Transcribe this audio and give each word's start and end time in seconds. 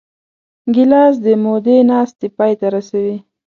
ګیلاس 0.73 1.15
د 1.25 1.27
مودې 1.43 1.77
ناستې 1.89 2.27
پای 2.37 2.53
ته 2.59 2.67
رسوي. 2.75 3.17